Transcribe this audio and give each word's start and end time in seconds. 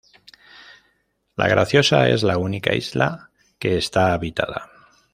La 1.35 1.47
Graciosa 1.47 2.09
es 2.09 2.23
la 2.23 2.39
única 2.39 2.73
isla 2.73 3.29
que 3.59 3.77
está 3.77 4.13
habitada. 4.13 4.67